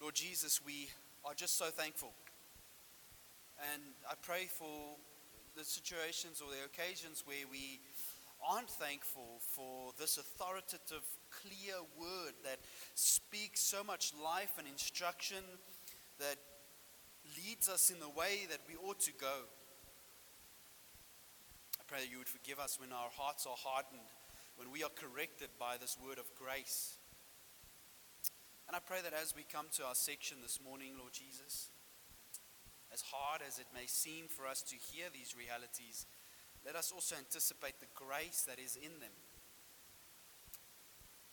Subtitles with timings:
[0.00, 0.88] Lord Jesus, we
[1.24, 2.12] are just so thankful.
[3.72, 4.96] And I pray for
[5.56, 7.80] the situations or the occasions where we
[8.48, 12.58] aren't thankful for this authoritative, clear word that
[12.94, 15.44] speaks so much life and instruction
[16.18, 16.36] that
[17.36, 19.46] leads us in the way that we ought to go
[21.82, 24.06] I pray that you would forgive us when our hearts are hardened,
[24.54, 26.96] when we are corrected by this word of grace.
[28.68, 31.68] And I pray that as we come to our section this morning, Lord Jesus,
[32.92, 36.06] as hard as it may seem for us to hear these realities,
[36.64, 39.16] let us also anticipate the grace that is in them.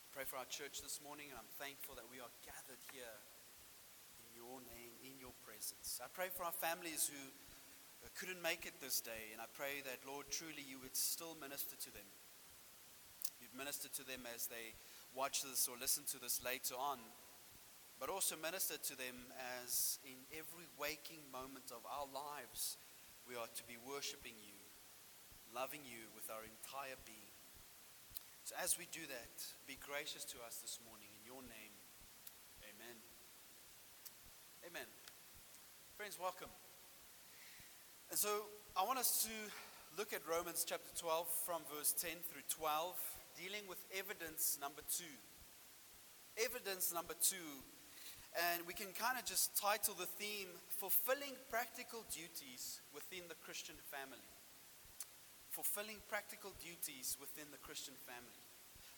[0.10, 3.18] Pray for our church this morning, and I'm thankful that we are gathered here
[4.20, 6.02] in your name, in your presence.
[6.02, 7.22] I pray for our families who
[8.18, 11.78] couldn't make it this day, and I pray that, Lord, truly you would still minister
[11.78, 12.10] to them.
[13.40, 14.76] You'd minister to them as they
[15.16, 17.00] watch this or listen to this later on,
[18.00, 22.78] but also minister to them as in every waking moment of our lives,
[23.28, 24.58] we are to be worshiping you,
[25.54, 27.36] loving you with our entire being.
[28.44, 29.36] So as we do that,
[29.68, 31.76] be gracious to us this morning in your name.
[32.66, 32.98] Amen.
[34.66, 34.90] Amen.
[35.98, 36.50] Friends, welcome.
[38.10, 39.36] And so I want us to
[39.98, 42.98] look at Romans chapter 12 from verse 10 through 12,
[43.40, 45.16] dealing with evidence number two.
[46.36, 47.64] Evidence number two.
[48.36, 53.80] And we can kind of just title the theme Fulfilling Practical Duties Within the Christian
[53.88, 54.28] Family.
[55.50, 58.44] Fulfilling practical duties within the Christian family.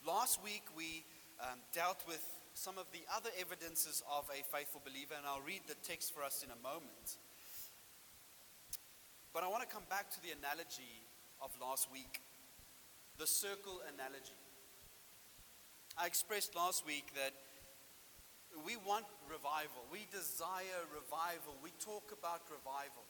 [0.05, 1.05] Last week we
[1.39, 2.21] um, dealt with
[2.53, 6.21] some of the other evidences of a faithful believer, and I'll read the text for
[6.21, 7.17] us in a moment.
[9.33, 11.07] But I want to come back to the analogy
[11.39, 12.19] of last week
[13.21, 14.33] the circle analogy.
[15.93, 17.37] I expressed last week that
[18.65, 23.05] we want revival, we desire revival, we talk about revival.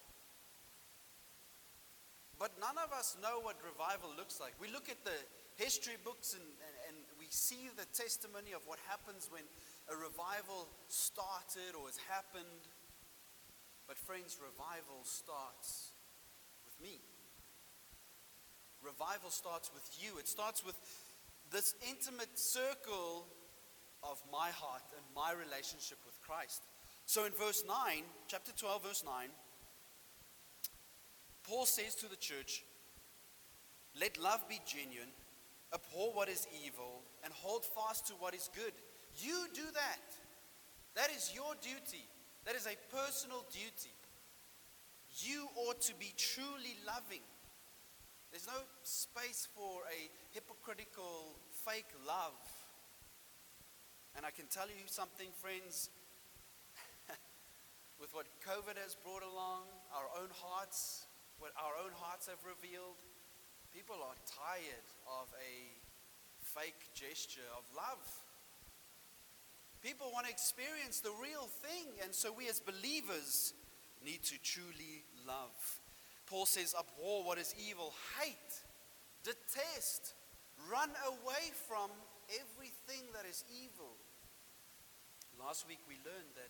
[2.36, 4.52] But none of us know what revival looks like.
[4.60, 5.16] We look at the
[5.56, 9.48] history books and, and, and we see the testimony of what happens when
[9.88, 12.68] a revival started or has happened.
[13.88, 15.96] But, friends, revival starts
[16.68, 17.00] with me.
[18.84, 20.76] Revival starts with you, it starts with
[21.52, 23.28] this intimate circle
[24.04, 26.64] of my heart and my relationship with Christ.
[27.06, 29.14] So in verse 9, chapter 12, verse 9,
[31.44, 32.64] Paul says to the church,
[34.00, 35.12] Let love be genuine,
[35.74, 38.74] abhor what is evil, and hold fast to what is good.
[39.18, 40.08] You do that.
[40.96, 42.06] That is your duty.
[42.46, 43.94] That is a personal duty
[45.20, 47.24] you ought to be truly loving.
[48.32, 52.40] There's no space for a hypocritical, fake love.
[54.16, 55.90] And I can tell you something, friends,
[58.00, 61.08] with what COVID has brought along, our own hearts,
[61.40, 62.96] what our own hearts have revealed,
[63.76, 64.88] people are tired
[65.20, 65.76] of a
[66.40, 68.08] fake gesture of love.
[69.84, 73.54] People want to experience the real thing, and so we as believers
[74.06, 75.81] need to truly love.
[76.32, 78.56] Paul says, abhor what is evil, hate,
[79.22, 80.16] detest,
[80.72, 81.92] run away from
[82.32, 84.00] everything that is evil.
[85.36, 86.48] Last week we learned that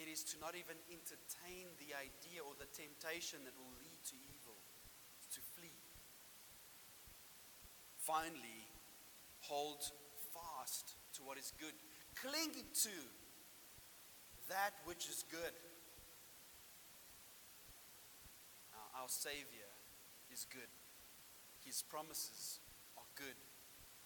[0.00, 4.16] it is to not even entertain the idea or the temptation that will lead to
[4.32, 4.56] evil,
[5.36, 5.76] to flee.
[8.00, 8.64] Finally,
[9.44, 9.84] hold
[10.32, 11.76] fast to what is good,
[12.16, 12.96] clinging to
[14.48, 15.52] that which is good.
[18.72, 19.66] Now, our Savior
[20.30, 20.70] is good,
[21.64, 22.60] His promises
[22.96, 23.34] are good,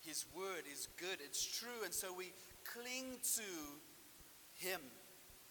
[0.00, 2.32] His word is good, it's true, and so we
[2.64, 3.50] cling to
[4.54, 4.80] Him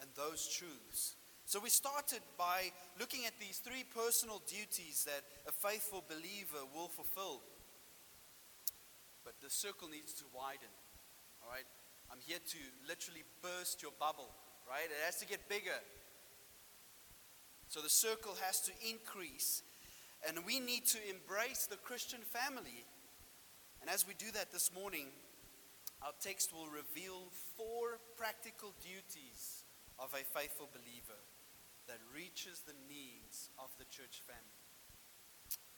[0.02, 1.16] and those truths.
[1.46, 6.88] So we started by looking at these three personal duties that a faithful believer will
[6.90, 7.42] fulfill.
[9.24, 10.74] But the circle needs to widen.
[11.44, 11.70] All right?
[12.10, 12.58] I'm here to
[12.90, 14.34] literally burst your bubble,
[14.68, 14.90] right?
[14.90, 15.78] It has to get bigger.
[17.76, 19.62] So the circle has to increase.
[20.26, 22.88] And we need to embrace the Christian family.
[23.82, 25.12] And as we do that this morning,
[26.02, 27.28] our text will reveal
[27.60, 29.66] four practical duties
[30.00, 31.20] of a faithful believer
[31.92, 34.64] that reaches the needs of the church family.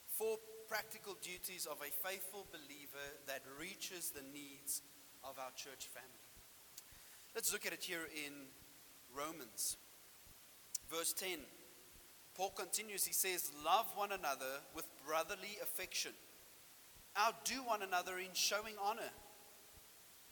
[0.06, 0.38] Four
[0.70, 4.84] practical duties of a faithful believer that reaches the needs
[5.24, 6.30] of our church family.
[7.34, 8.54] Let's look at it here in
[9.18, 9.78] Romans.
[10.94, 11.40] Verse 10.
[12.38, 16.12] Paul continues, he says, Love one another with brotherly affection.
[17.19, 19.12] Outdo one another in showing honor.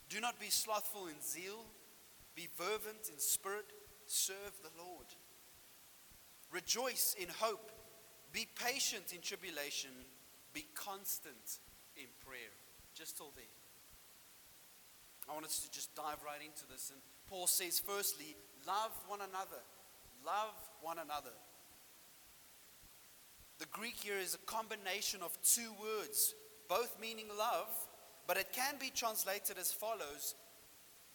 [0.08, 1.66] Do not be slothful in zeal.
[2.36, 3.66] Be fervent in spirit.
[4.06, 5.08] Serve the Lord.
[6.52, 7.72] Rejoice in hope.
[8.32, 9.90] Be patient in tribulation.
[10.54, 11.60] Be constant
[11.98, 12.54] in prayer.
[12.94, 13.46] Just till there.
[15.28, 16.92] I want us to just dive right into this.
[16.92, 18.36] And Paul says, firstly,
[18.68, 19.64] love one another.
[20.24, 21.34] Love one another.
[23.60, 26.36] The Greek here is a combination of two words,
[26.68, 27.70] both meaning love,
[28.28, 30.36] but it can be translated as follows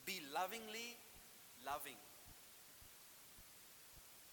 [0.07, 0.97] be lovingly
[1.65, 2.01] loving.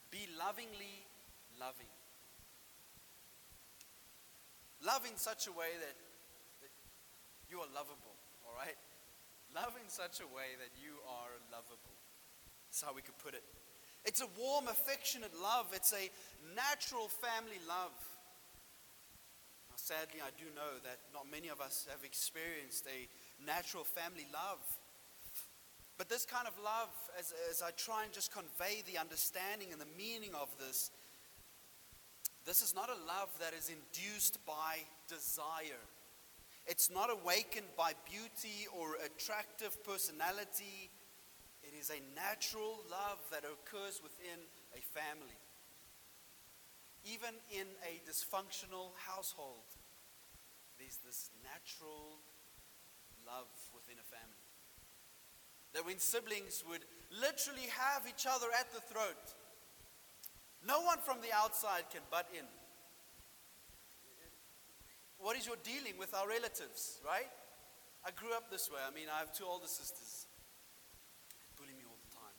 [0.09, 1.05] Be lovingly
[1.59, 1.91] loving.
[4.85, 5.95] Love in such a way that,
[6.61, 6.71] that
[7.49, 8.15] you are lovable,
[8.47, 8.77] all right?
[9.53, 11.97] Love in such a way that you are lovable.
[12.69, 13.43] That's how we could put it.
[14.07, 15.67] It's a warm, affectionate love.
[15.73, 16.09] It's a
[16.55, 17.91] natural family love.
[19.69, 23.09] Now, sadly, I do know that not many of us have experienced a
[23.45, 24.63] natural family love.
[25.97, 26.87] But this kind of love,
[27.19, 30.89] as, as I try and just convey the understanding and the meaning of this,
[32.45, 35.83] this is not a love that is induced by desire.
[36.65, 40.91] It's not awakened by beauty or attractive personality.
[41.77, 44.41] Is a natural love that occurs within
[44.73, 45.37] a family.
[47.05, 49.69] Even in a dysfunctional household,
[50.79, 52.17] there's this natural
[53.29, 53.45] love
[53.77, 54.41] within a family.
[55.73, 56.81] That when siblings would
[57.13, 59.37] literally have each other at the throat,
[60.65, 62.45] no one from the outside can butt in.
[65.19, 67.29] What is your dealing with our relatives, right?
[68.05, 68.81] I grew up this way.
[68.81, 70.25] I mean, I have two older sisters.
[71.29, 72.37] They bully me all the time.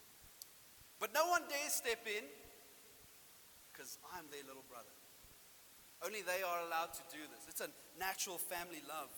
[1.08, 2.24] But no one dares step in
[3.72, 4.92] because I'm their little brother.
[6.04, 7.46] Only they are allowed to do this.
[7.48, 9.10] It's a natural family love.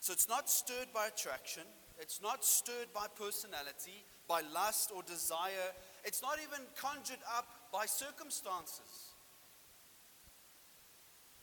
[0.00, 1.64] So it's not stirred by attraction,
[1.98, 5.74] it's not stirred by personality, by lust or desire.
[6.04, 9.12] It's not even conjured up by circumstances.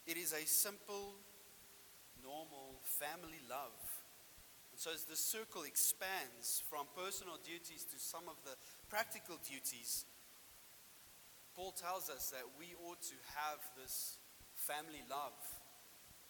[0.07, 1.13] It is a simple,
[2.24, 3.75] normal family love.
[4.75, 8.60] And so, as the circle expands from personal duties to some of the
[8.91, 10.03] practical duties,
[11.55, 14.20] Paul tells us that we ought to have this
[14.51, 15.39] family love.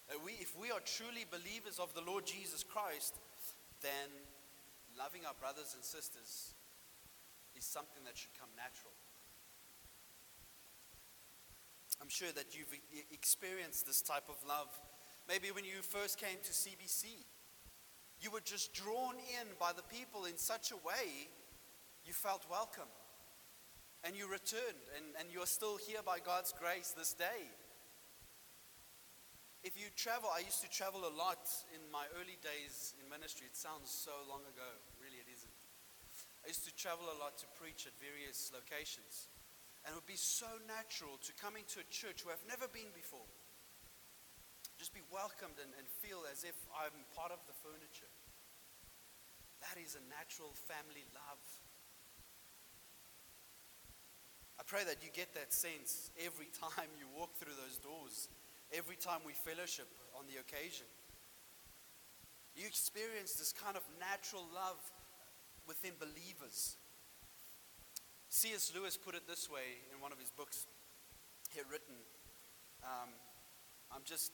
[0.06, 3.18] That we, if we are truly believers of the Lord Jesus Christ,
[3.82, 4.14] then
[4.94, 6.54] loving our brothers and sisters
[7.58, 8.94] is something that should come natural.
[11.98, 12.70] I'm sure that you've
[13.10, 14.70] experienced this type of love.
[15.26, 17.26] Maybe when you first came to CBC,
[18.20, 21.28] you were just drawn in by the people in such a way
[22.04, 22.88] you felt welcome.
[24.04, 27.50] And you returned, and, and you're still here by God's grace this day.
[29.66, 31.42] If you travel, I used to travel a lot
[31.74, 33.50] in my early days in ministry.
[33.50, 34.70] It sounds so long ago.
[35.02, 35.58] Really, it isn't.
[36.46, 39.26] I used to travel a lot to preach at various locations.
[39.82, 42.94] And it would be so natural to come into a church where I've never been
[42.94, 43.26] before.
[45.12, 48.10] Welcomed and, and feel as if I'm part of the furniture.
[49.64, 51.42] That is a natural family love.
[54.58, 58.28] I pray that you get that sense every time you walk through those doors,
[58.72, 60.86] every time we fellowship on the occasion.
[62.56, 64.80] You experience this kind of natural love
[65.68, 66.76] within believers.
[68.28, 68.72] C.S.
[68.74, 70.66] Lewis put it this way in one of his books
[71.52, 71.94] he had written.
[72.82, 73.12] Um,
[73.92, 74.32] I'm just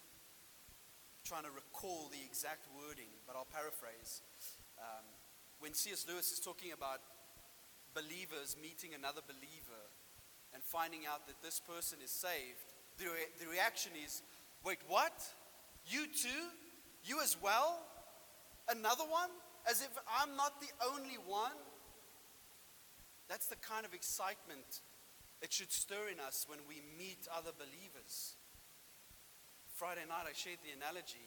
[1.24, 4.22] trying to recall the exact wording, but I'll paraphrase.
[4.78, 5.06] Um,
[5.60, 6.06] when C.S.
[6.08, 6.98] Lewis is talking about
[7.94, 9.84] believers meeting another believer
[10.52, 14.22] and finding out that this person is saved, the, re- the reaction is,
[14.64, 15.22] wait, what?
[15.86, 16.50] You too?
[17.04, 17.78] You as well?
[18.68, 19.30] Another one?
[19.70, 21.58] As if I'm not the only one?
[23.28, 24.82] That's the kind of excitement
[25.40, 28.34] it should stir in us when we meet other believers.
[29.82, 31.26] Friday night, I shared the analogy.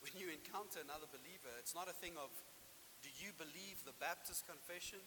[0.00, 2.32] When you encounter another believer, it's not a thing of,
[3.04, 5.04] do you believe the Baptist confession?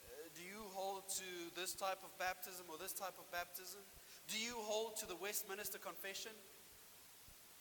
[0.00, 3.84] Uh, do you hold to this type of baptism or this type of baptism?
[4.32, 6.32] Do you hold to the Westminster Confession?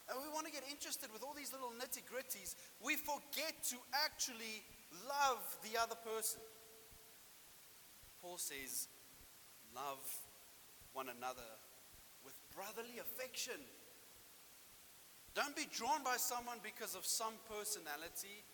[0.07, 2.55] And we want to get interested with all these little nitty gritties.
[2.79, 4.63] We forget to actually
[5.03, 6.39] love the other person.
[8.23, 8.87] Paul says,
[9.75, 9.99] love
[10.95, 11.51] one another
[12.55, 13.59] brotherly affection.
[15.35, 18.47] Don't be drawn by someone because of some personality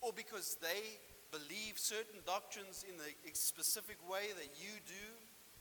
[0.00, 0.96] or because they
[1.30, 5.06] believe certain doctrines in the specific way that you do.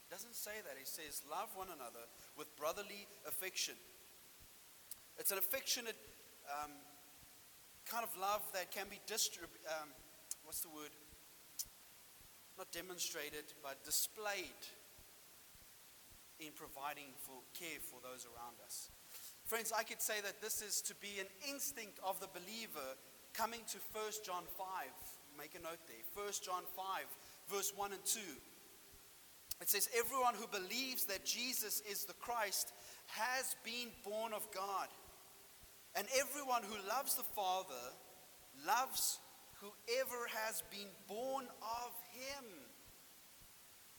[0.07, 0.79] It doesn't say that.
[0.79, 2.07] He says, love one another
[2.37, 3.75] with brotherly affection.
[5.19, 5.99] It's an affectionate
[6.47, 6.71] um,
[7.85, 9.59] kind of love that can be distributed.
[9.67, 9.89] Um,
[10.45, 10.95] what's the word?
[12.59, 14.59] not demonstrated, but displayed
[16.39, 18.89] in providing for care for those around us.
[19.45, 22.95] Friends, I could say that this is to be an instinct of the believer
[23.33, 24.67] coming to 1 John 5.
[25.37, 26.03] Make a note there.
[26.13, 26.85] 1 John 5,
[27.49, 28.19] verse 1 and 2.
[29.61, 32.73] It says, Everyone who believes that Jesus is the Christ
[33.07, 34.87] has been born of God.
[35.95, 37.95] And everyone who loves the Father
[38.65, 39.19] loves
[39.59, 42.45] whoever has been born of him.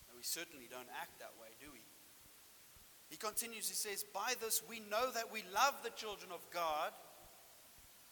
[0.09, 1.80] And we certainly don't act that way, do we?
[3.11, 6.93] He continues, he says, By this we know that we love the children of God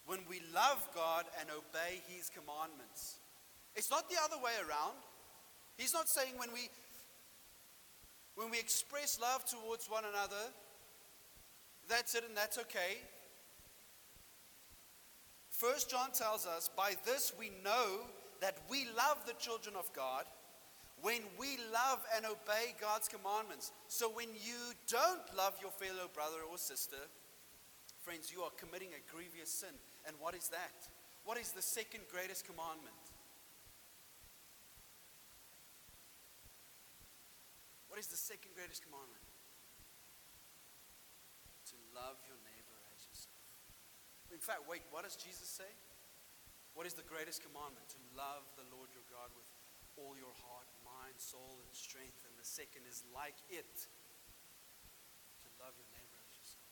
[0.07, 3.19] when we love God and obey his commandments.
[3.77, 4.97] It's not the other way around.
[5.77, 6.69] He's not saying when we
[8.35, 10.53] when we express love towards one another,
[11.89, 12.99] that's it and that's okay.
[15.51, 18.01] First John tells us, by this we know
[18.41, 20.25] that we love the children of God
[21.03, 23.73] when we love and obey God's commandments.
[23.87, 26.99] So when you don't love your fellow brother or sister,
[28.03, 29.75] friends, you are committing a grievous sin.
[30.07, 30.89] And what is that?
[31.25, 32.97] What is the second greatest commandment?
[37.89, 39.27] What is the second greatest commandment?
[41.69, 43.43] To love your neighbor as yourself.
[44.31, 45.69] In fact, wait, what does Jesus say?
[46.79, 47.91] What is the greatest commandment?
[47.91, 49.51] To love the Lord your God with
[49.99, 50.71] all your heart,
[51.09, 52.21] mind, soul, and strength.
[52.29, 53.89] And the second is like it
[55.41, 56.69] to love your neighbor as yourself.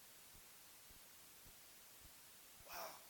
[2.69, 3.01] Wow.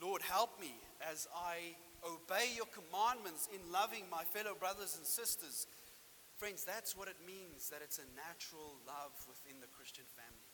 [0.00, 0.72] Lord, help me
[1.04, 5.66] as I obey your commandments in loving my fellow brothers and sisters.
[6.40, 10.48] Friends, that's what it means that it's a natural love within the Christian family.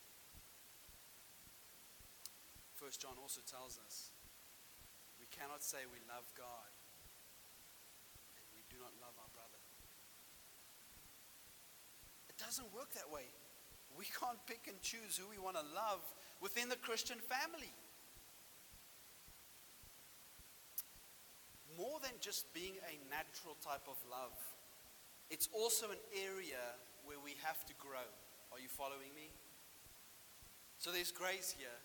[2.74, 4.10] First John also tells us
[5.20, 6.72] we cannot say we love God
[8.40, 9.60] and we do not love our brother.
[12.28, 13.28] It doesn't work that way.
[13.96, 16.00] We can't pick and choose who we want to love
[16.40, 17.72] within the Christian family.
[21.76, 24.36] More than just being a natural type of love,
[25.30, 26.60] it's also an area
[27.04, 28.08] where we have to grow.
[28.52, 29.30] Are you following me?
[30.78, 31.78] So there's grace here.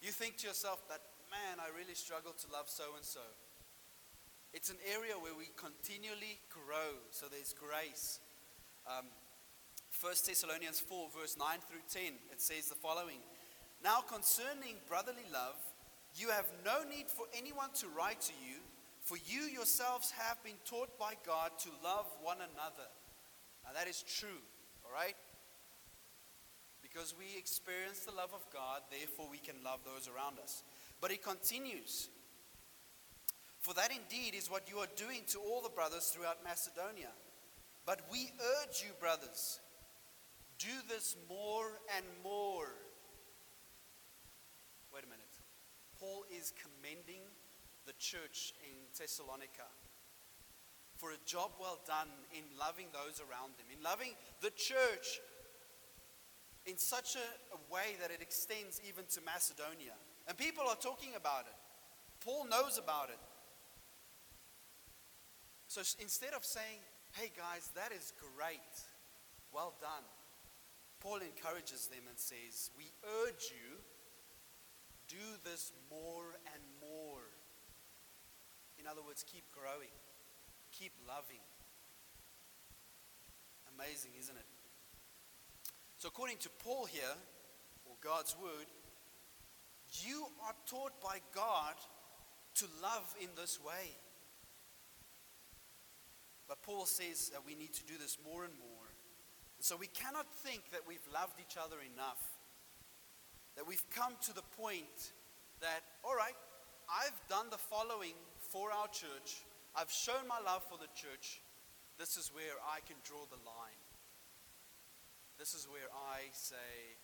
[0.00, 3.26] You think to yourself, that man, I really struggle to love so and so.
[4.54, 8.20] It's an area where we continually grow, so there's grace.
[8.86, 9.04] Um,
[10.00, 13.18] 1 Thessalonians 4, verse 9 through 10, it says the following
[13.82, 15.58] Now concerning brotherly love,
[16.14, 18.62] you have no need for anyone to write to you,
[19.02, 22.86] for you yourselves have been taught by God to love one another.
[23.64, 24.38] Now that is true,
[24.86, 25.16] all right?
[26.80, 30.62] Because we experience the love of God, therefore we can love those around us.
[31.00, 32.08] But he continues
[33.58, 37.10] For that indeed is what you are doing to all the brothers throughout Macedonia.
[37.84, 38.30] But we
[38.62, 39.58] urge you, brothers,
[40.58, 42.68] do this more and more.
[44.92, 45.34] Wait a minute.
[45.98, 47.22] Paul is commending
[47.86, 49.66] the church in Thessalonica
[50.96, 54.12] for a job well done in loving those around them, in loving
[54.42, 55.20] the church
[56.66, 59.94] in such a, a way that it extends even to Macedonia.
[60.26, 61.56] And people are talking about it.
[62.20, 63.18] Paul knows about it.
[65.68, 68.74] So instead of saying, hey guys, that is great,
[69.52, 70.04] well done,
[71.00, 72.90] Paul encourages them and says, we
[73.24, 73.78] urge you,
[75.08, 77.22] do this more and more.
[78.78, 79.94] In other words, keep growing,
[80.72, 81.42] keep loving.
[83.74, 84.46] Amazing, isn't it?
[85.98, 87.16] So, according to Paul here,
[87.86, 88.66] or God's word,
[90.02, 91.74] you are taught by God
[92.56, 93.94] to love in this way.
[96.48, 98.67] But Paul says that we need to do this more and more.
[99.58, 102.22] And so we cannot think that we've loved each other enough.
[103.58, 105.12] That we've come to the point
[105.58, 106.38] that, all right,
[106.86, 109.42] I've done the following for our church.
[109.74, 111.42] I've shown my love for the church.
[111.98, 113.82] This is where I can draw the line.
[115.42, 116.94] This is where I say,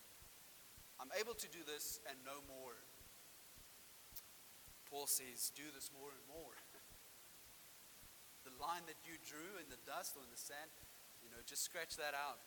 [1.03, 2.79] I'm able to do this and no more.
[4.87, 6.55] Paul says, do this more and more.
[8.47, 10.71] the line that you drew in the dust or in the sand,
[11.25, 12.39] you know, just scratch that out.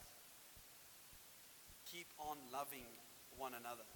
[1.91, 2.85] Keep on loving
[3.37, 3.87] one another.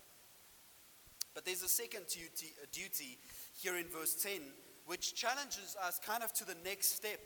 [1.34, 3.18] But there's a second duty, a duty
[3.54, 4.42] here in verse 10,
[4.86, 7.20] which challenges us kind of to the next step.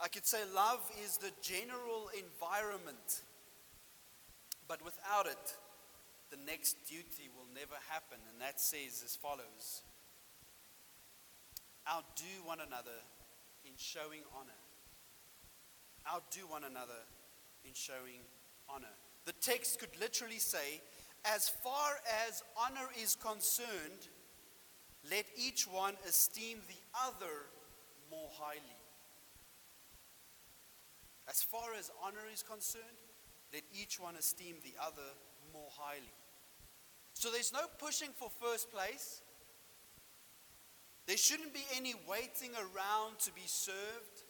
[0.00, 3.22] I could say love is the general environment,
[4.66, 5.54] but without it,
[6.30, 8.18] the next duty will never happen.
[8.30, 9.82] And that says as follows
[11.88, 13.00] Outdo one another
[13.64, 14.60] in showing honor.
[16.12, 17.00] Outdo one another
[17.64, 18.20] in showing
[18.68, 18.86] honor.
[19.24, 20.80] The text could literally say,
[21.24, 21.96] as far
[22.26, 24.08] as honor is concerned,
[25.10, 27.46] let each one esteem the other
[28.10, 28.62] more highly.
[31.28, 32.84] As far as honor is concerned,
[33.52, 35.10] let each one esteem the other
[35.52, 36.12] more highly.
[37.12, 39.20] So there's no pushing for first place.
[41.06, 44.22] There shouldn't be any waiting around to be served.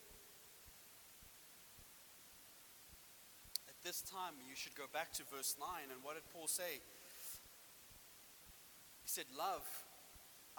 [3.68, 5.66] At this time, you should go back to verse 9.
[5.88, 6.85] And what did Paul say?
[9.01, 9.64] He said, Love,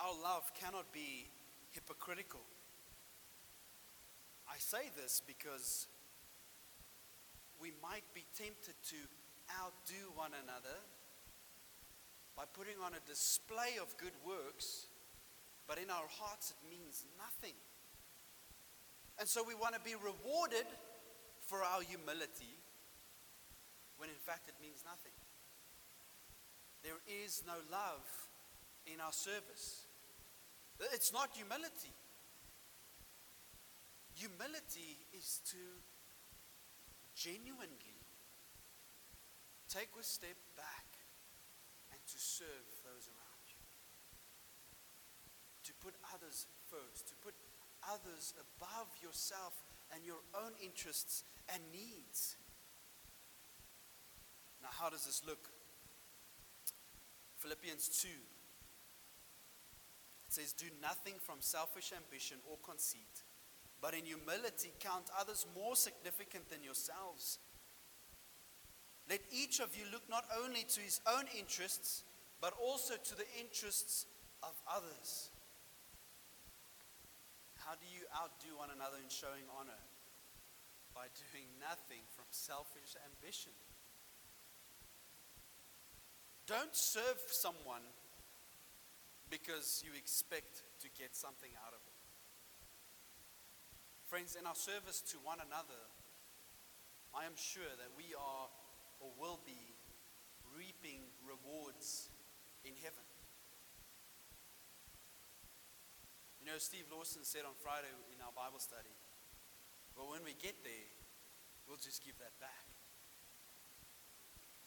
[0.02, 1.30] our love cannot be
[1.70, 2.42] hypocritical.
[4.50, 5.86] I say this because
[7.62, 8.98] we might be tempted to
[9.62, 10.82] outdo one another
[12.36, 14.88] by putting on a display of good works,
[15.68, 17.54] but in our hearts it means nothing.
[19.20, 20.66] And so we want to be rewarded
[21.46, 22.59] for our humility
[24.00, 25.14] when in fact it means nothing.
[26.82, 28.08] There is no love
[28.88, 29.84] in our service.
[30.96, 31.92] It's not humility.
[34.16, 35.60] Humility is to
[37.16, 38.00] genuinely
[39.68, 40.88] take a step back
[41.92, 43.60] and to serve those around you.
[45.68, 47.36] To put others first, to put
[47.84, 49.54] others above yourself
[49.94, 52.38] and your own interests and needs.
[54.62, 55.50] Now, how does this look?
[57.38, 58.08] Philippians 2.
[60.28, 63.24] It says, Do nothing from selfish ambition or conceit,
[63.82, 67.40] but in humility count others more significant than yourselves.
[69.10, 72.04] Let each of you look not only to his own interests,
[72.42, 74.06] but also to the interests
[74.44, 75.32] of others.
[77.58, 79.82] How do you outdo one another in showing honor?
[80.94, 83.54] By doing nothing from selfish ambition.
[86.50, 87.86] Don't serve someone
[89.30, 91.94] because you expect to get something out of it.
[94.10, 95.78] Friends, in our service to one another,
[97.14, 98.50] I am sure that we are
[98.98, 99.78] or will be
[100.58, 102.10] reaping rewards
[102.66, 103.06] in heaven.
[106.42, 108.98] You know, Steve Lawson said on Friday in our Bible study,
[109.94, 110.90] well, when we get there,
[111.70, 112.66] we'll just give that back.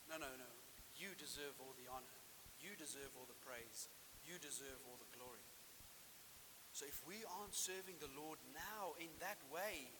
[0.06, 0.61] No, no, no.
[1.02, 2.14] You deserve all the honor.
[2.62, 3.90] You deserve all the praise.
[4.22, 5.42] You deserve all the glory.
[6.70, 9.90] So if we aren't serving the Lord now in that way,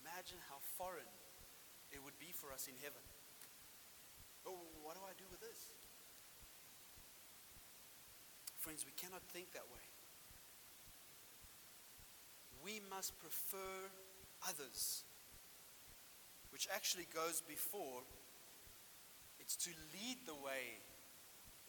[0.00, 1.12] imagine how foreign
[1.92, 3.04] it would be for us in heaven.
[4.48, 5.76] Oh, what do I do with this?
[8.56, 9.84] Friends, we cannot think that way.
[12.64, 13.92] We must prefer
[14.48, 15.04] others,
[16.48, 18.00] which actually goes before.
[19.46, 20.82] It's to lead the way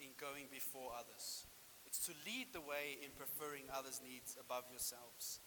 [0.02, 1.46] in going before others.
[1.86, 5.38] It's to lead the way in preferring others' needs above yourselves.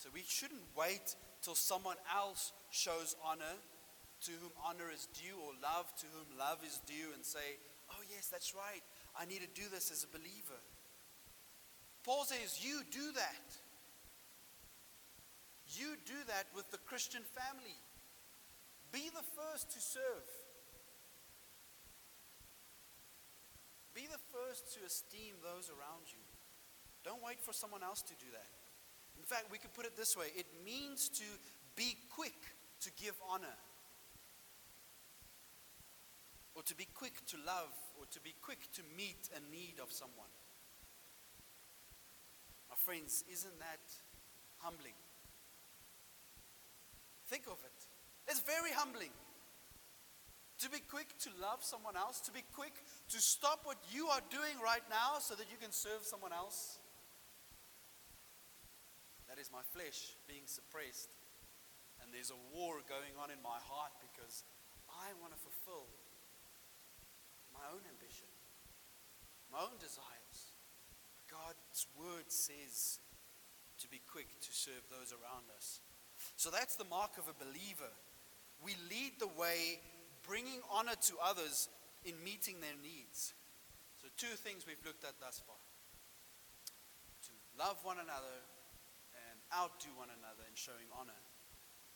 [0.00, 3.60] So we shouldn't wait till someone else shows honor
[4.24, 7.60] to whom honor is due or love to whom love is due and say,
[7.92, 8.82] oh, yes, that's right.
[9.12, 10.60] I need to do this as a believer.
[12.04, 13.46] Paul says, you do that.
[15.76, 17.76] You do that with the Christian family.
[18.92, 20.28] Be the first to serve.
[23.94, 26.20] Be the first to esteem those around you.
[27.04, 28.52] Don't wait for someone else to do that.
[29.18, 31.24] In fact, we could put it this way it means to
[31.76, 33.58] be quick to give honor,
[36.54, 39.90] or to be quick to love, or to be quick to meet a need of
[39.92, 40.32] someone.
[42.68, 43.80] My friends, isn't that
[44.58, 44.98] humbling?
[47.28, 47.91] Think of it.
[48.28, 49.12] It's very humbling.
[50.60, 52.74] To be quick to love someone else, to be quick
[53.10, 56.78] to stop what you are doing right now so that you can serve someone else.
[59.26, 61.10] That is my flesh being suppressed.
[61.98, 64.46] And there's a war going on in my heart because
[64.86, 65.90] I want to fulfill
[67.50, 68.28] my own ambition,
[69.50, 70.38] my own desires.
[71.26, 73.00] God's word says
[73.80, 75.80] to be quick to serve those around us.
[76.36, 77.90] So that's the mark of a believer.
[78.64, 79.80] We lead the way
[80.26, 81.68] bringing honor to others
[82.04, 83.34] in meeting their needs.
[84.00, 85.58] So, two things we've looked at thus far
[87.26, 88.38] to love one another
[89.14, 91.18] and outdo one another in showing honor.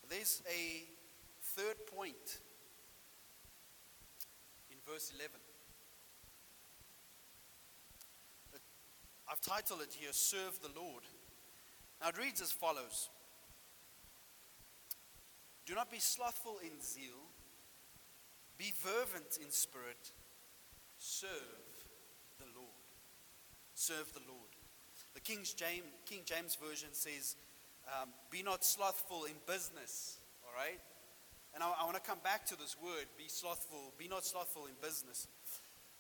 [0.01, 0.87] But there's a
[1.43, 2.41] third point
[4.71, 5.41] in verse 11.
[9.29, 11.03] I've titled it here, Serve the Lord.
[12.01, 13.11] Now it reads as follows
[15.67, 17.27] Do not be slothful in zeal
[18.59, 20.13] be fervent in spirit.
[20.99, 21.31] Serve
[22.39, 22.69] the Lord.
[23.75, 24.51] Serve the Lord.
[25.15, 27.37] The King James, King James Version says,
[27.87, 30.19] um, Be not slothful in business.
[30.45, 30.81] All right?
[31.55, 34.67] And I, I want to come back to this word, be slothful, be not slothful
[34.67, 35.29] in business.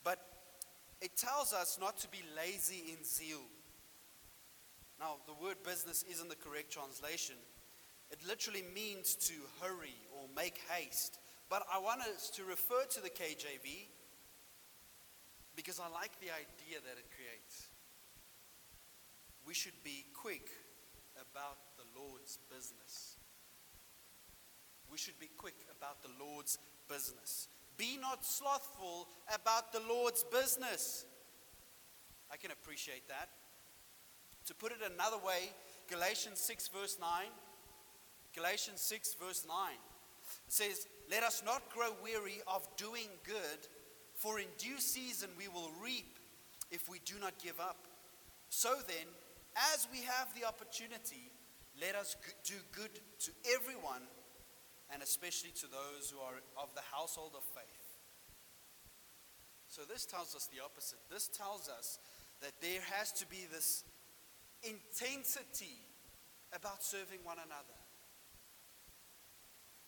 [0.02, 0.18] But
[1.02, 3.42] it tells us not to be lazy in zeal.
[4.98, 7.36] Now, the word business isn't the correct translation.
[8.10, 11.18] It literally means to hurry or make haste.
[11.48, 13.88] But I want us to refer to the KJV
[15.54, 17.68] because I like the idea that it creates.
[19.46, 20.50] We should be quick
[21.16, 23.16] about the Lord's business.
[24.90, 27.48] We should be quick about the Lord's business.
[27.76, 31.04] Be not slothful about the Lord's business.
[32.30, 33.28] I can appreciate that.
[34.46, 35.50] To put it another way,
[35.88, 37.08] Galatians 6, verse 9.
[38.36, 39.56] Galatians 6, verse 9.
[39.72, 43.60] It says, Let us not grow weary of doing good,
[44.14, 46.18] for in due season we will reap
[46.70, 47.88] if we do not give up.
[48.50, 49.06] So then,
[49.72, 51.32] as we have the opportunity,
[51.80, 54.02] let us do good to everyone,
[54.92, 57.64] and especially to those who are of the household of faith.
[59.68, 60.98] So, this tells us the opposite.
[61.10, 61.98] This tells us
[62.40, 63.84] that there has to be this
[64.62, 65.80] intensity
[66.52, 67.76] about serving one another.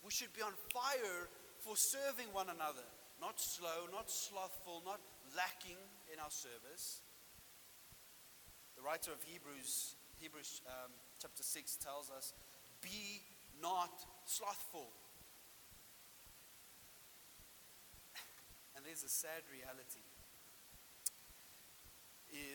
[0.08, 1.28] We should be on fire
[1.60, 2.88] for serving one another,
[3.20, 5.00] not slow, not slothful, not
[5.36, 5.76] lacking
[6.10, 7.02] in our service.
[8.74, 12.32] The writer of Hebrews, Hebrews um, chapter 6 tells us,
[12.80, 13.20] Be
[13.60, 14.88] not slothful.
[18.76, 20.08] And there's a sad reality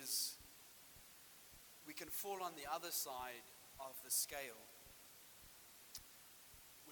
[0.01, 0.37] is
[1.85, 3.45] we can fall on the other side
[3.79, 4.72] of the scale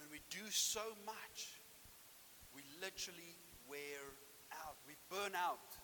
[0.02, 1.62] when we do so much,
[2.54, 3.38] we literally
[3.70, 4.02] wear
[4.66, 4.74] out.
[4.86, 5.78] We burn out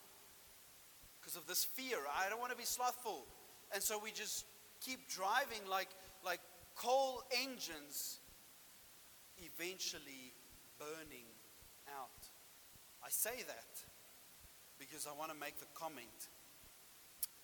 [1.20, 1.98] because of this fear.
[2.18, 3.26] I don't want to be slothful.
[3.72, 4.44] And so we just
[4.80, 5.88] keep driving like,
[6.26, 6.40] like
[6.74, 8.18] coal engines,
[9.38, 10.34] eventually
[10.80, 11.30] burning
[11.94, 12.26] out.
[13.04, 13.72] I say that
[14.80, 16.28] because I want to make the comment.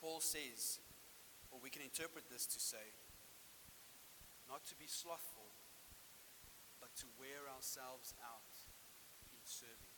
[0.01, 0.81] Paul says,
[1.53, 2.83] or we can interpret this to say,
[4.49, 5.34] not to be slothful
[7.01, 8.53] to wear ourselves out
[9.33, 9.95] in serving.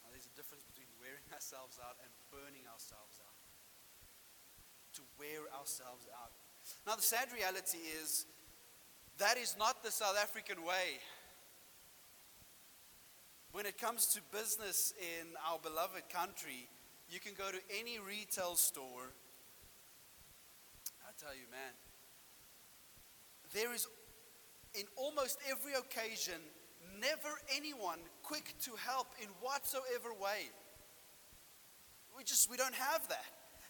[0.00, 3.38] Now, there's a difference between wearing ourselves out and burning ourselves out.
[4.98, 6.32] To wear ourselves out.
[6.86, 8.26] Now, the sad reality is
[9.18, 10.98] that is not the South African way.
[13.52, 16.68] When it comes to business in our beloved country,
[17.10, 19.12] you can go to any retail store.
[21.02, 21.74] I tell you, man,
[23.52, 23.86] there is
[24.74, 26.40] in almost every occasion,
[27.00, 30.50] never anyone quick to help in whatsoever way.
[32.16, 33.24] We just, we don't have that.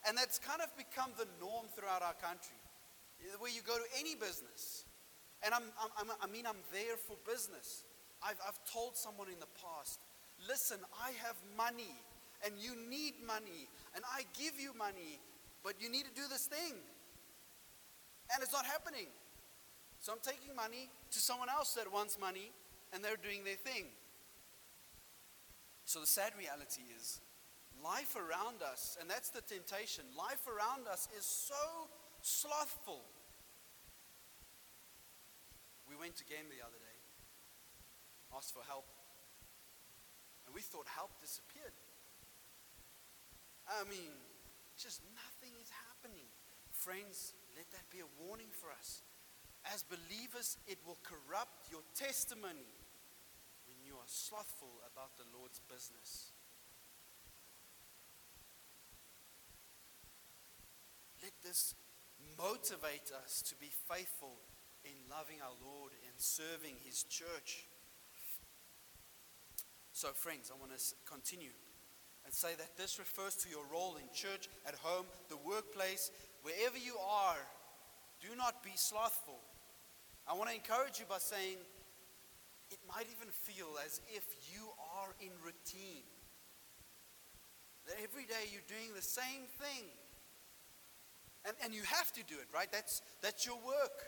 [0.08, 2.56] And that's kind of become the norm throughout our country.
[3.38, 4.84] Where you go to any business,
[5.44, 5.64] and I'm,
[5.98, 7.84] I'm, i mean, I'm there for business.
[8.22, 10.00] I've, I've told someone in the past,
[10.48, 11.94] listen, I have money,
[12.44, 15.20] and you need money, and I give you money,
[15.62, 16.80] but you need to do this thing.
[18.32, 19.08] And it's not happening.
[20.00, 22.52] So I'm taking money to someone else that wants money
[22.92, 23.84] and they're doing their thing.
[25.84, 27.20] So the sad reality is
[27.84, 31.88] life around us, and that's the temptation, life around us is so
[32.22, 33.02] slothful.
[35.88, 36.98] We went to game the other day,
[38.36, 38.86] asked for help,
[40.46, 41.74] and we thought help disappeared.
[43.66, 44.14] I mean,
[44.78, 46.26] just nothing is happening.
[46.70, 49.02] Friends, let that be a warning for us.
[49.72, 52.66] As believers, it will corrupt your testimony
[53.66, 56.32] when you are slothful about the Lord's business.
[61.22, 61.74] Let this
[62.36, 64.42] motivate us to be faithful
[64.84, 67.66] in loving our Lord and serving His church.
[69.92, 71.54] So, friends, I want to continue
[72.24, 76.10] and say that this refers to your role in church, at home, the workplace,
[76.42, 77.38] wherever you are.
[78.20, 79.38] Do not be slothful.
[80.28, 81.58] I want to encourage you by saying
[82.70, 86.06] it might even feel as if you are in routine.
[87.86, 89.90] That every day you're doing the same thing.
[91.42, 92.70] And, and you have to do it, right?
[92.70, 93.98] That's, that's your work.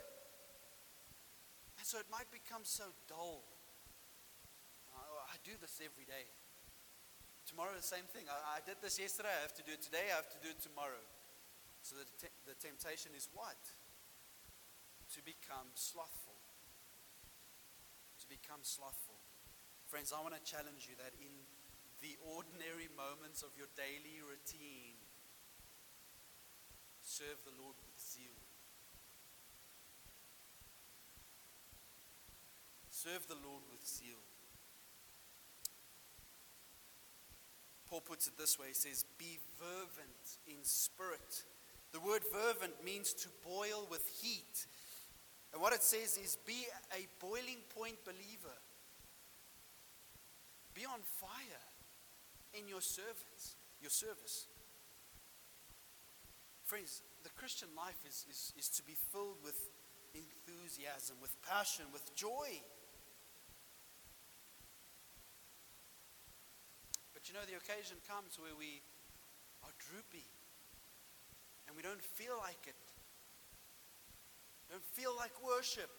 [1.81, 3.43] And so it might become so dull.
[4.93, 6.29] Uh, I do this every day.
[7.49, 8.29] Tomorrow, the same thing.
[8.29, 9.33] I, I, did this yesterday.
[9.33, 10.13] I have to do it today.
[10.13, 11.01] I have to do it tomorrow.
[11.81, 13.59] So the, te- the temptation is what?
[15.13, 16.41] To become slothful.
[18.19, 19.21] To become slothful.
[19.85, 21.29] Friends, I want to challenge you that in
[22.01, 24.97] the ordinary moments of your daily routine,
[27.01, 28.41] serve the Lord with zeal.
[32.89, 34.23] Serve the Lord with zeal.
[37.85, 41.43] Paul puts it this way he says, Be fervent in spirit.
[41.91, 44.65] The word fervent means to boil with heat.
[45.53, 48.57] And what it says is, Be a boiling point believer.
[50.73, 51.63] Be on fire
[52.57, 53.55] in your service.
[53.79, 54.47] Your service.
[56.65, 59.69] Friends, the Christian life is, is, is to be filled with
[60.15, 62.61] enthusiasm, with passion, with joy.
[67.13, 68.81] But you know, the occasion comes where we
[69.63, 70.25] are droopy
[71.67, 72.75] and we don't feel like it.
[74.73, 75.93] Don't feel like worship.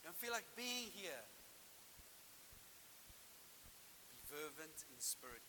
[0.00, 1.20] Don't feel like being here.
[4.08, 5.44] Be fervent in spirit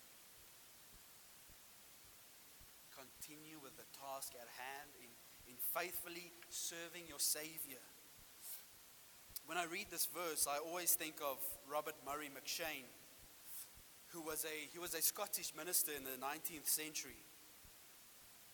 [3.02, 5.10] continue with the task at hand in,
[5.50, 7.82] in faithfully serving your Savior.
[9.46, 12.88] When I read this verse, I always think of Robert Murray M'Cheyne,
[14.14, 17.24] who was a, he was a Scottish minister in the 19th century.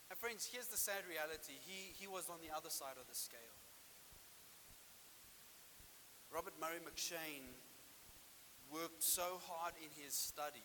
[0.10, 1.60] And friends, here's the sad reality.
[1.68, 3.58] He, he was on the other side of the scale.
[6.32, 7.56] Robert Murray M'Cheyne
[8.72, 10.64] worked so hard in his study.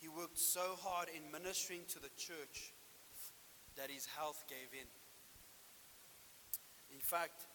[0.00, 2.72] He worked so hard in ministering to the church
[3.76, 4.88] that his health gave in.
[6.92, 7.46] In fact,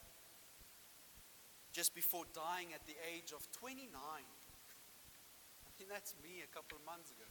[1.71, 6.85] just before dying at the age of 29, I think that's me a couple of
[6.85, 7.25] months ago.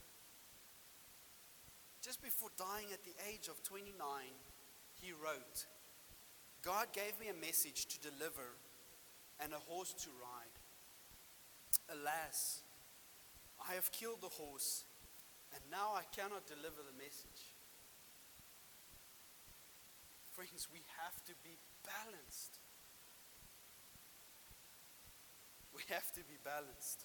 [2.03, 3.95] Just before dying at the age of 29,
[5.01, 5.67] he wrote,
[6.61, 8.59] God gave me a message to deliver
[9.39, 10.59] and a horse to ride.
[11.95, 12.63] Alas,
[13.69, 14.85] I have killed the horse,
[15.55, 17.55] and now I cannot deliver the message.
[20.33, 21.55] Friends, we have to be
[21.87, 22.59] balanced.
[25.75, 27.05] We have to be balanced.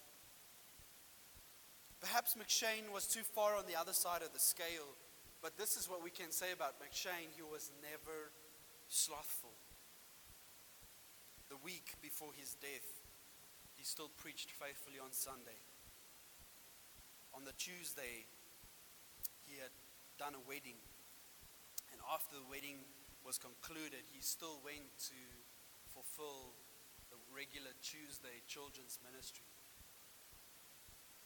[2.00, 4.94] Perhaps M'Cheyne was too far on the other side of the scale,
[5.42, 7.34] but this is what we can say about M'Cheyne.
[7.34, 8.30] He was never
[8.88, 9.54] slothful.
[11.48, 12.86] The week before his death,
[13.74, 15.58] he still preached faithfully on Sunday.
[17.34, 18.26] On the Tuesday,
[19.46, 19.72] he had
[20.18, 20.78] done a wedding.
[21.90, 22.84] And after the wedding,
[23.28, 25.20] was concluded, he still went to
[25.92, 26.56] fulfill
[27.12, 29.44] the regular Tuesday children's ministry.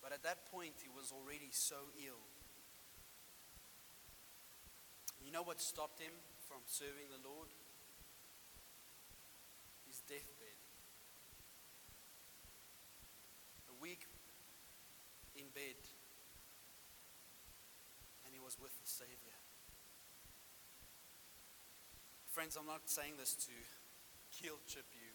[0.02, 2.26] But at that point, he was already so ill.
[5.24, 6.12] You know what stopped him
[6.48, 7.46] from serving the Lord?
[9.86, 10.58] His deathbed.
[13.70, 14.10] A week
[15.38, 15.78] in bed,
[18.26, 19.38] and he was with the Savior.
[22.26, 23.54] Friends, I'm not saying this to
[24.42, 25.14] guilt trip you,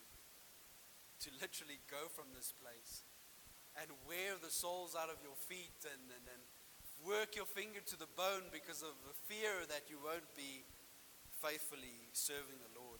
[1.19, 3.03] to literally go from this place
[3.77, 6.41] and wear the soles out of your feet and, and, and
[7.05, 10.65] work your finger to the bone because of the fear that you won't be
[11.41, 12.99] faithfully serving the Lord.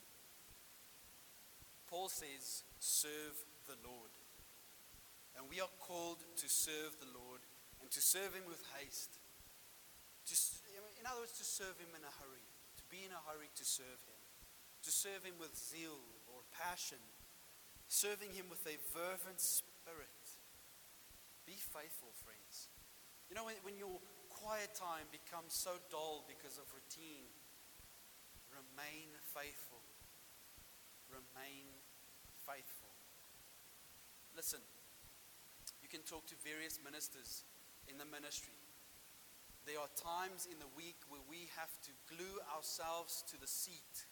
[1.90, 3.34] Paul says, serve
[3.66, 4.12] the Lord.
[5.38, 7.42] And we are called to serve the Lord
[7.82, 9.22] and to serve Him with haste.
[10.26, 10.66] Just,
[11.00, 12.46] in other words, to serve Him in a hurry,
[12.78, 14.20] to be in a hurry to serve Him,
[14.84, 17.00] to serve Him with zeal or passion,
[17.88, 20.17] serving Him with a fervent spirit.
[21.48, 22.68] Be faithful, friends.
[23.32, 27.32] You know, when, when your quiet time becomes so dull because of routine,
[28.52, 29.80] remain faithful.
[31.08, 31.72] Remain
[32.44, 32.92] faithful.
[34.36, 34.60] Listen,
[35.80, 37.48] you can talk to various ministers
[37.88, 38.60] in the ministry.
[39.64, 44.04] There are times in the week where we have to glue ourselves to the seat.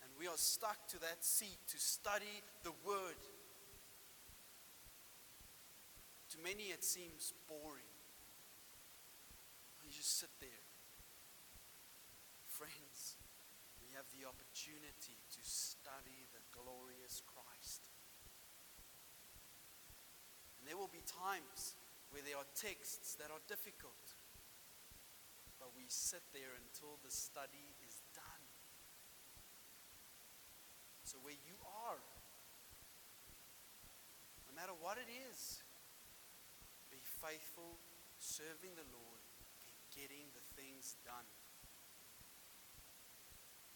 [0.00, 3.20] And we are stuck to that seat to study the Word.
[6.32, 7.88] To many, it seems boring.
[9.88, 10.68] You just sit there.
[12.44, 13.16] Friends,
[13.80, 17.88] we have the opportunity to study the glorious Christ.
[20.60, 21.72] And there will be times
[22.12, 24.12] where there are texts that are difficult.
[25.56, 28.44] But we sit there until the study is done.
[31.08, 31.56] So, where you
[31.88, 31.96] are,
[34.44, 35.64] no matter what it is,
[37.28, 37.76] faithful,
[38.16, 39.20] serving the Lord,
[39.68, 41.28] and getting the things done.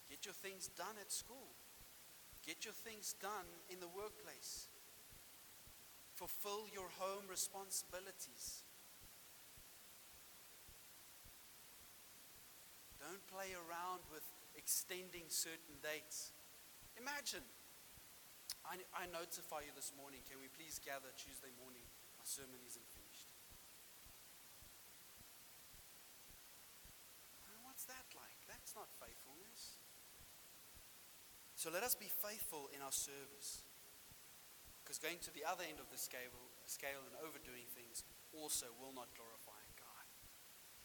[0.09, 1.53] Get your things done at school.
[2.41, 4.73] Get your things done in the workplace.
[6.17, 8.65] Fulfill your home responsibilities.
[13.01, 14.25] Don't play around with
[14.57, 16.33] extending certain dates.
[16.97, 17.45] Imagine,
[18.65, 21.85] I, I notify you this morning, can we please gather Tuesday morning?
[22.17, 23.03] My sermon isn't finished.
[27.83, 28.39] What's that like?
[28.47, 29.81] That's not faithfulness.
[31.63, 33.63] So let us be faithful in our service.
[34.83, 36.35] Because going to the other end of the scale,
[36.67, 38.03] scale and overdoing things
[38.35, 40.07] also will not glorify God.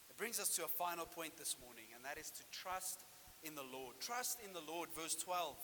[0.05, 3.09] It brings us to a final point this morning, and that is to trust
[3.41, 3.97] in the Lord.
[3.97, 5.57] Trust in the Lord, verse 12.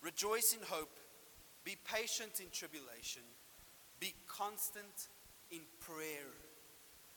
[0.00, 0.96] Rejoice in hope,
[1.68, 3.28] be patient in tribulation,
[4.00, 5.12] be constant
[5.52, 6.32] in prayer.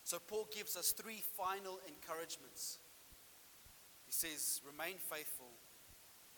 [0.03, 2.79] So, Paul gives us three final encouragements.
[4.03, 5.55] He says, Remain faithful,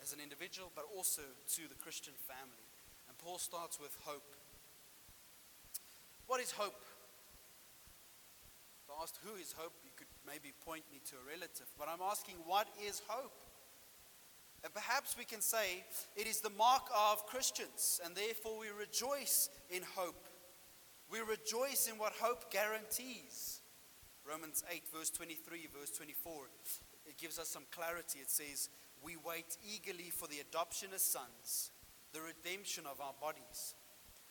[0.03, 1.23] as an individual, but also
[1.55, 2.67] to the Christian family.
[3.07, 4.35] And Paul starts with hope.
[6.27, 6.83] What is hope?
[8.83, 11.67] If I asked who is hope, you could maybe point me to a relative.
[11.79, 13.31] But I'm asking, what is hope?
[14.63, 15.83] And perhaps we can say
[16.17, 20.27] it is the mark of Christians, and therefore we rejoice in hope.
[21.09, 23.61] We rejoice in what hope guarantees.
[24.27, 26.33] Romans 8, verse 23, verse 24,
[27.05, 28.19] it gives us some clarity.
[28.19, 28.69] It says,
[29.03, 31.71] we wait eagerly for the adoption as sons,
[32.13, 33.75] the redemption of our bodies.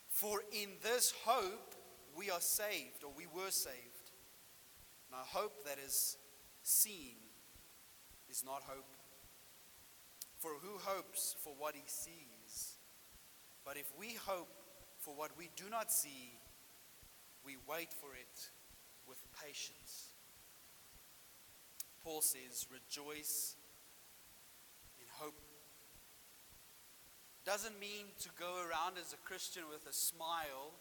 [0.09, 1.75] For in this hope
[2.17, 3.77] we are saved, or we were saved.
[5.11, 6.17] Now, hope that is
[6.63, 7.17] seen
[8.31, 8.97] is not hope.
[10.39, 12.77] For who hopes for what he sees?
[13.65, 14.49] But if we hope
[14.99, 16.33] for what we do not see,
[17.45, 18.51] we wait for it
[19.07, 20.09] with patience.
[22.03, 23.57] Paul says, Rejoice
[25.23, 25.41] hope.
[27.45, 30.73] Doesn't mean to go around as a Christian with a smile.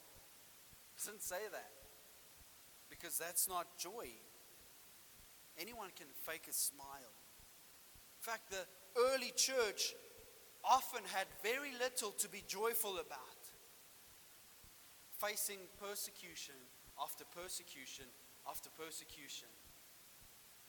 [0.98, 1.72] Doesn't say that.
[2.90, 4.10] Because that's not joy.
[5.60, 7.16] Anyone can fake a smile.
[8.20, 8.66] In fact, the
[9.10, 9.94] early church
[10.64, 13.42] often had very little to be joyful about.
[15.18, 16.56] Facing persecution
[17.02, 18.06] after persecution
[18.50, 19.50] after persecution.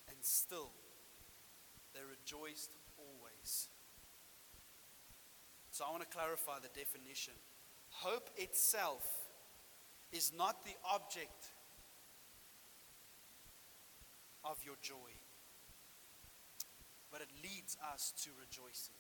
[0.09, 0.71] And still,
[1.95, 2.71] they rejoiced
[5.73, 7.33] so I want to clarify the definition.
[7.89, 9.05] Hope itself
[10.13, 11.47] is not the object
[14.45, 15.17] of your joy,
[17.11, 18.95] but it leads us to rejoicing.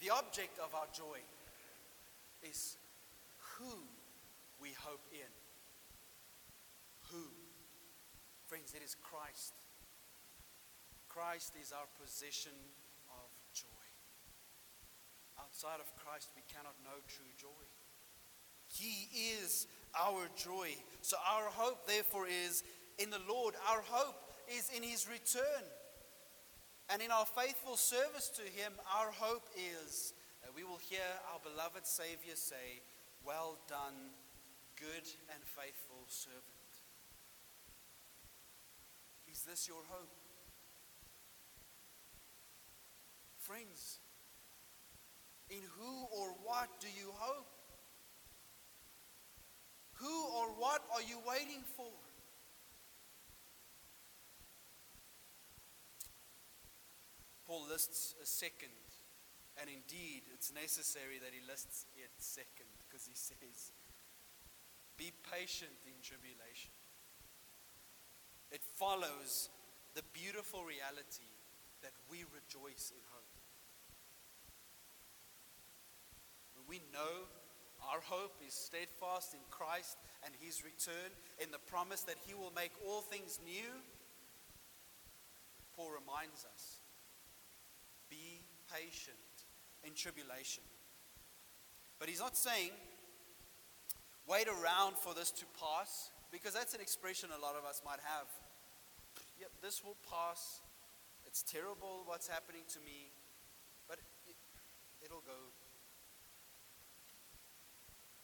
[0.00, 1.20] The object of our joy
[2.42, 2.78] is
[3.58, 3.84] who
[4.62, 5.28] we hope in.
[7.12, 7.24] Who?
[8.46, 9.52] Friends, it is Christ.
[11.10, 12.56] Christ is our possession
[13.10, 13.89] of joy.
[15.40, 17.64] Outside of Christ, we cannot know true joy.
[18.68, 19.08] He
[19.40, 19.66] is
[19.98, 20.76] our joy.
[21.02, 22.62] So our hope, therefore, is
[22.98, 23.54] in the Lord.
[23.70, 24.16] Our hope
[24.48, 25.64] is in His return.
[26.92, 30.12] And in our faithful service to Him, our hope is
[30.42, 32.82] that we will hear our beloved Savior say,
[33.24, 34.12] Well done,
[34.76, 36.44] good and faithful servant.
[39.30, 40.10] Is this your hope?
[43.38, 44.00] Friends,
[45.50, 47.46] in who or what do you hope?
[49.94, 51.92] Who or what are you waiting for?
[57.46, 58.70] Paul lists a second,
[59.60, 63.74] and indeed it's necessary that he lists it second because he says,
[64.96, 66.70] Be patient in tribulation.
[68.52, 69.50] It follows
[69.94, 71.26] the beautiful reality
[71.82, 73.30] that we rejoice in hope.
[76.49, 77.26] When we know
[77.90, 81.10] our hope is steadfast in Christ and his return,
[81.42, 83.70] in the promise that he will make all things new,
[85.74, 86.80] Paul reminds us
[88.10, 88.42] be
[88.72, 89.16] patient
[89.84, 90.64] in tribulation.
[91.98, 92.70] But he's not saying
[94.30, 97.98] wait around for this to pass, because that's an expression a lot of us might
[98.04, 98.30] have.
[99.40, 100.60] Yep, this will pass.
[101.26, 103.10] It's terrible what's happening to me,
[103.88, 104.36] but it,
[105.02, 105.50] it'll go.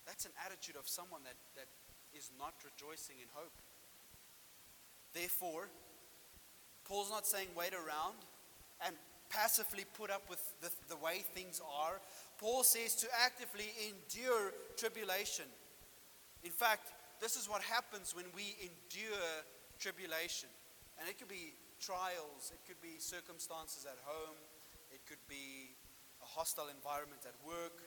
[0.07, 1.69] That's an attitude of someone that, that
[2.17, 3.53] is not rejoicing in hope.
[5.13, 5.69] Therefore,
[6.85, 8.17] Paul's not saying wait around
[8.87, 8.95] and
[9.29, 12.01] passively put up with the, the way things are.
[12.39, 15.47] Paul says to actively endure tribulation.
[16.45, 19.27] In fact, this is what happens when we endure
[19.79, 20.49] tribulation.
[21.01, 24.37] And it could be trials, it could be circumstances at home,
[24.93, 25.75] it could be
[26.23, 27.83] a hostile environment at work.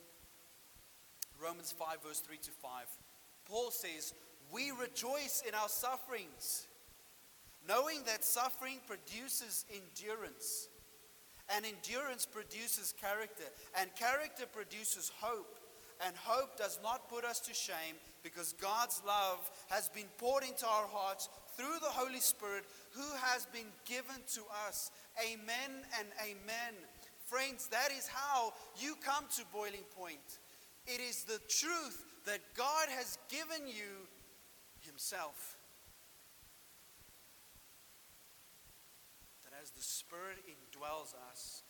[1.41, 2.71] Romans 5, verse 3 to 5.
[3.45, 4.13] Paul says,
[4.51, 6.67] We rejoice in our sufferings,
[7.67, 10.69] knowing that suffering produces endurance.
[11.55, 13.45] And endurance produces character,
[13.79, 15.59] and character produces hope.
[16.05, 20.65] And hope does not put us to shame because God's love has been poured into
[20.65, 21.27] our hearts
[21.57, 24.91] through the Holy Spirit who has been given to us.
[25.25, 26.73] Amen and amen.
[27.25, 30.39] Friends, that is how you come to boiling point.
[30.89, 34.09] It is the truth that God has given you
[34.81, 35.57] Himself.
[39.43, 41.61] That as the Spirit indwells us,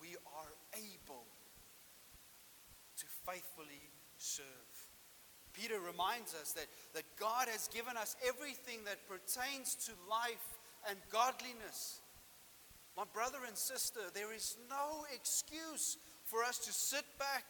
[0.00, 1.26] we are able
[2.98, 4.46] to faithfully serve.
[5.52, 10.58] Peter reminds us that, that God has given us everything that pertains to life
[10.88, 12.00] and godliness.
[12.96, 17.44] My brother and sister, there is no excuse for us to sit back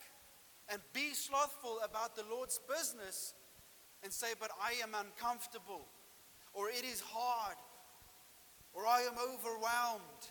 [0.70, 3.34] and be slothful about the Lord's business
[4.02, 5.86] and say, But I am uncomfortable,
[6.52, 7.56] or it is hard,
[8.72, 10.22] or I am overwhelmed.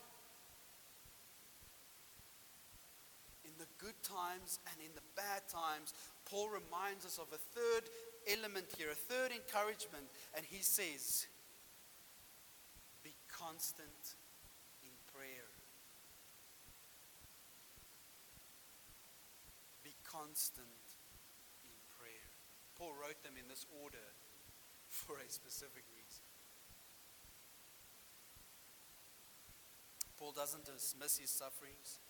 [3.46, 5.94] In the good times and in the bad times,
[6.30, 7.90] Paul reminds us of a third
[8.32, 11.28] element here, a third encouragement, and he says,
[13.04, 14.16] Be constant
[14.84, 15.48] in prayer.
[19.84, 20.82] Be constant
[21.62, 22.30] in prayer.
[22.78, 24.02] Paul wrote them in this order
[24.90, 26.26] for a specific reason.
[30.18, 32.02] Paul doesn't dismiss his sufferings.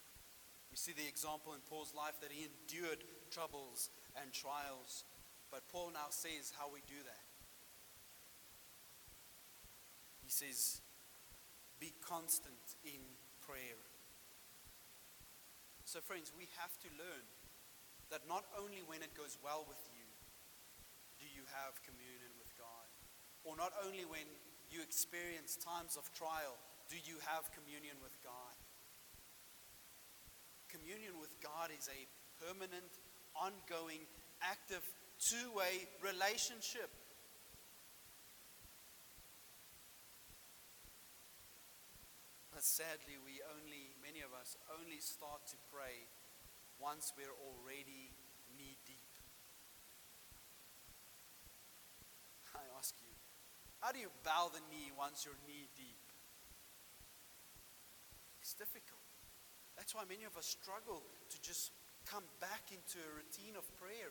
[0.71, 5.03] We see the example in Paul's life that he endured troubles and trials.
[5.51, 7.27] But Paul now says how we do that.
[10.23, 10.79] He says,
[11.79, 12.99] be constant in
[13.43, 13.79] prayer.
[15.83, 17.23] So, friends, we have to learn
[18.11, 20.07] that not only when it goes well with you
[21.19, 22.87] do you have communion with God,
[23.43, 24.25] or not only when
[24.69, 26.55] you experience times of trial
[26.89, 28.55] do you have communion with God.
[30.71, 31.99] Communion with God is a
[32.39, 32.91] permanent,
[33.35, 34.03] ongoing,
[34.39, 34.83] active,
[35.19, 36.87] two way relationship.
[42.51, 46.07] But sadly, we only, many of us, only start to pray
[46.79, 48.13] once we're already
[48.57, 49.11] knee deep.
[52.55, 53.13] I ask you,
[53.79, 56.01] how do you bow the knee once you're knee deep?
[58.41, 59.03] It's difficult.
[59.77, 61.71] That's why many of us struggle to just
[62.09, 64.09] come back into a routine of prayer.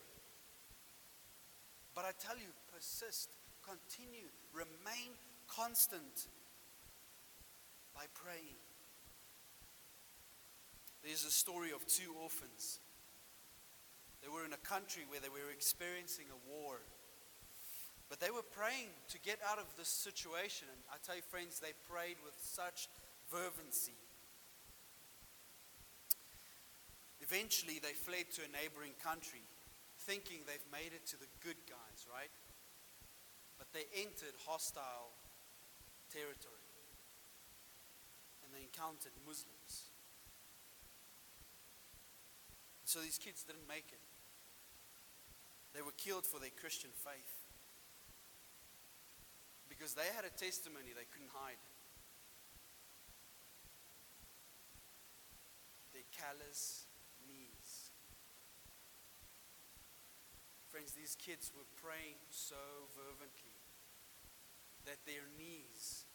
[1.95, 3.31] But I tell you, persist,
[3.65, 5.17] continue, remain
[5.49, 6.29] constant
[7.95, 8.61] by praying.
[11.07, 12.83] There's a story of two orphans.
[14.19, 16.83] They were in a country where they were experiencing a war.
[18.11, 20.67] But they were praying to get out of this situation.
[20.67, 22.91] And I tell you, friends, they prayed with such
[23.31, 23.95] fervency.
[27.23, 29.47] Eventually, they fled to a neighboring country,
[30.11, 32.35] thinking they've made it to the good guys, right?
[33.63, 35.15] But they entered hostile
[36.11, 36.67] territory
[38.43, 39.96] and they encountered Muslims.
[42.97, 44.01] So these kids didn't make it.
[45.77, 47.45] They were killed for their Christian faith.
[49.69, 51.61] Because they had a testimony they couldn't hide.
[55.93, 56.89] Their callous
[57.29, 57.93] knees.
[60.73, 63.61] Friends, these kids were praying so fervently
[64.89, 66.09] that their knees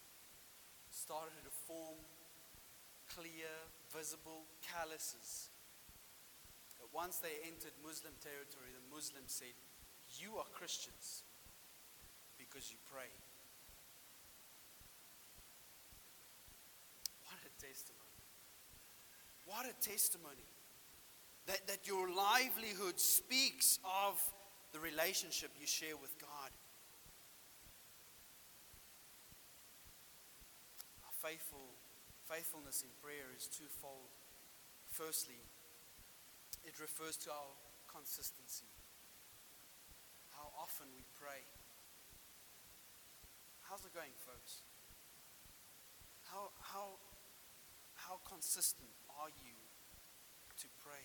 [0.90, 2.02] started to form
[3.06, 5.52] clear, visible calluses.
[6.92, 9.56] Once they entered Muslim territory, the Muslims said,
[10.20, 11.24] You are Christians
[12.38, 13.08] because you pray.
[17.24, 18.20] What a testimony.
[19.46, 20.48] What a testimony.
[21.46, 24.22] That, that your livelihood speaks of
[24.72, 26.50] the relationship you share with God.
[31.22, 31.78] faithful,
[32.26, 34.10] faithfulness in prayer is twofold.
[34.90, 35.38] Firstly,
[36.64, 37.52] it refers to our
[37.90, 38.70] consistency,
[40.30, 41.44] how often we pray.
[43.62, 44.62] How's it going, folks?
[46.26, 46.96] How, how,
[47.94, 48.90] how consistent
[49.20, 49.56] are you
[50.60, 51.04] to pray?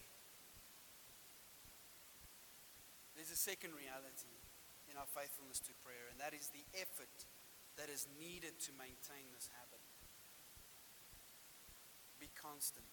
[3.15, 4.39] There's a second reality
[4.87, 7.27] in our faithfulness to prayer, and that is the effort
[7.75, 9.81] that is needed to maintain this habit
[12.19, 12.89] be constant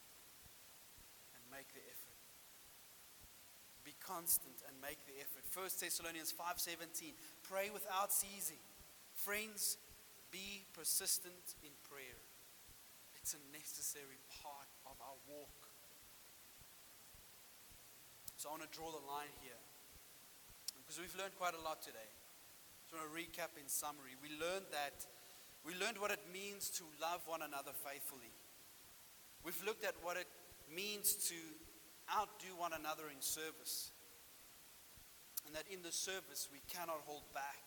[1.33, 2.04] and make the effort.
[3.85, 5.45] Be constant and make the effort.
[5.53, 7.13] 1 Thessalonians 5:17
[7.43, 8.61] Pray without ceasing.
[9.13, 9.77] Friends,
[10.31, 12.19] be persistent in prayer.
[13.15, 15.69] It's a necessary part of our walk.
[18.37, 19.61] So I want to draw the line here.
[20.77, 22.11] Because we've learned quite a lot today.
[22.91, 24.17] So I want to recap in summary.
[24.21, 25.07] We learned that
[25.65, 28.33] we learned what it means to love one another faithfully.
[29.43, 30.29] We've looked at what it
[30.69, 31.37] means to
[32.11, 33.93] outdo one another in service.
[35.47, 37.63] And that in the service we cannot hold back.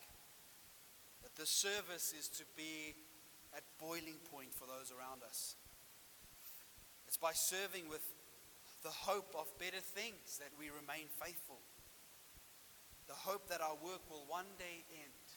[1.23, 2.95] That the service is to be
[3.55, 5.55] at boiling point for those around us.
[7.07, 8.03] It's by serving with
[8.83, 11.61] the hope of better things that we remain faithful.
[13.07, 15.27] The hope that our work will one day end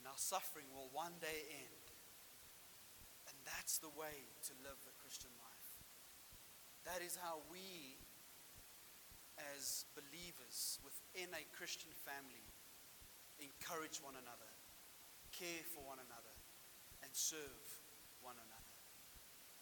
[0.00, 1.84] and our suffering will one day end.
[3.28, 5.39] And that's the way to live the Christian life.
[6.90, 7.94] That is how we,
[9.54, 12.42] as believers within a Christian family,
[13.38, 14.50] encourage one another,
[15.30, 16.34] care for one another,
[17.06, 17.62] and serve
[18.26, 18.74] one another.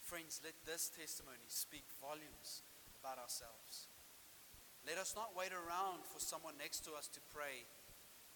[0.01, 2.65] Friends, let this testimony speak volumes
[2.97, 3.93] about ourselves.
[4.89, 7.69] Let us not wait around for someone next to us to pray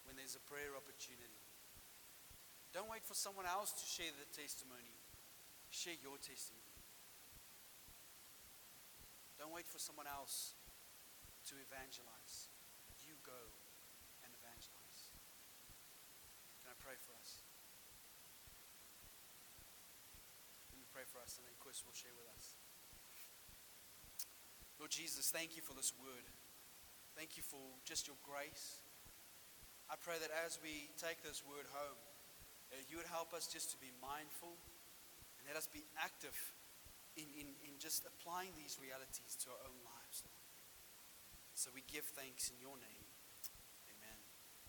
[0.05, 1.41] when there's a prayer opportunity.
[2.77, 5.01] Don't wait for someone else to share the testimony
[5.73, 6.62] Share your testimony.
[9.43, 10.55] Don't wait for someone else
[11.51, 12.55] to evangelize.
[13.03, 13.43] You go
[14.23, 15.11] and evangelize.
[16.63, 17.43] Can I pray for us?
[20.71, 22.55] Let me pray for us, and then Chris will share with us.
[24.79, 26.31] Lord Jesus, thank you for this word.
[27.19, 28.79] Thank you for just your grace.
[29.91, 31.99] I pray that as we take this word home,
[32.87, 34.55] you would help us just to be mindful
[35.35, 36.39] and let us be active
[37.17, 40.25] in, in, in just applying these realities to our own lives.
[41.55, 43.02] So we give thanks in your name.